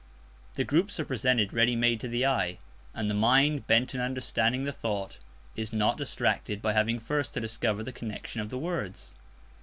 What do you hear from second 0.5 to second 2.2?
The groups are presented ready made to